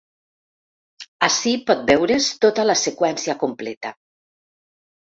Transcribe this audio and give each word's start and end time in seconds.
Ací 1.27 1.53
pot 1.67 1.85
veure’s 1.91 2.31
tota 2.47 2.67
la 2.71 2.79
seqüència 2.89 3.39
completa. 3.47 3.95